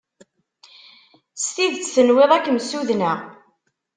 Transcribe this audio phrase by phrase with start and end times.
[1.41, 3.17] S tidet tenwiḍ ad kem-ssudneɣ?